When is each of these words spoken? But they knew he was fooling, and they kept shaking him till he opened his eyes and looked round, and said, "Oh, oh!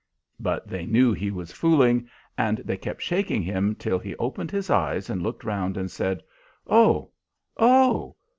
But 0.39 0.67
they 0.67 0.87
knew 0.87 1.13
he 1.13 1.29
was 1.29 1.51
fooling, 1.53 2.09
and 2.35 2.57
they 2.65 2.75
kept 2.75 3.03
shaking 3.03 3.43
him 3.43 3.75
till 3.75 3.99
he 3.99 4.15
opened 4.15 4.49
his 4.49 4.71
eyes 4.71 5.11
and 5.11 5.21
looked 5.21 5.43
round, 5.43 5.77
and 5.77 5.91
said, 5.91 6.23
"Oh, 6.65 7.11
oh! 7.57 8.15